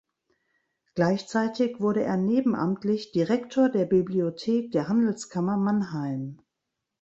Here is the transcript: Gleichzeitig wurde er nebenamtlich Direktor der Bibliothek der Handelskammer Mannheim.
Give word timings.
Gleichzeitig 0.95 1.79
wurde 1.79 2.01
er 2.01 2.17
nebenamtlich 2.17 3.11
Direktor 3.11 3.69
der 3.69 3.85
Bibliothek 3.85 4.71
der 4.71 4.87
Handelskammer 4.87 5.57
Mannheim. 5.57 6.39